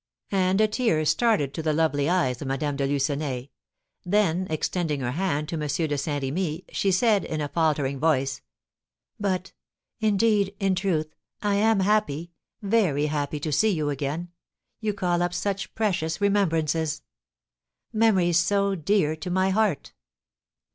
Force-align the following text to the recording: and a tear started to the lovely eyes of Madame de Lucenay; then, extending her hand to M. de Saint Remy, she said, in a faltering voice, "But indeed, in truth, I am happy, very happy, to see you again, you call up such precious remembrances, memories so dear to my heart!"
and 0.31 0.59
a 0.59 0.67
tear 0.67 1.05
started 1.05 1.53
to 1.53 1.61
the 1.61 1.73
lovely 1.73 2.09
eyes 2.09 2.41
of 2.41 2.47
Madame 2.47 2.75
de 2.75 2.87
Lucenay; 2.87 3.51
then, 4.03 4.47
extending 4.49 5.01
her 5.01 5.11
hand 5.11 5.47
to 5.47 5.53
M. 5.57 5.87
de 5.87 5.95
Saint 5.95 6.23
Remy, 6.23 6.65
she 6.71 6.91
said, 6.91 7.23
in 7.23 7.39
a 7.39 7.47
faltering 7.47 7.99
voice, 7.99 8.41
"But 9.19 9.53
indeed, 9.99 10.55
in 10.59 10.73
truth, 10.73 11.13
I 11.43 11.53
am 11.57 11.81
happy, 11.81 12.31
very 12.63 13.05
happy, 13.05 13.39
to 13.41 13.51
see 13.51 13.69
you 13.69 13.91
again, 13.91 14.29
you 14.79 14.95
call 14.95 15.21
up 15.21 15.35
such 15.35 15.75
precious 15.75 16.19
remembrances, 16.19 17.03
memories 17.93 18.39
so 18.39 18.73
dear 18.73 19.15
to 19.17 19.29
my 19.29 19.51
heart!" 19.51 19.93